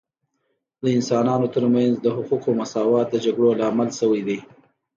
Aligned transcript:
د 0.81 0.83
انسانانو 0.97 1.47
ترمنځ 1.55 1.93
د 1.99 2.05
حقوقو 2.15 2.49
مساوات 2.59 3.07
د 3.11 3.15
جګړو 3.25 3.49
لامل 3.61 3.89
سوی 3.99 4.21
دی 4.27 4.37